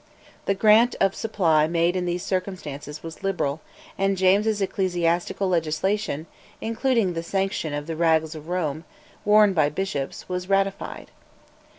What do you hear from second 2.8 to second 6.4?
was liberal, and James's ecclesiastical legislation,